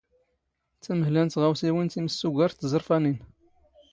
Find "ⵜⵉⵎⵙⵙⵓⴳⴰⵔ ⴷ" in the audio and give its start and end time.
1.91-2.57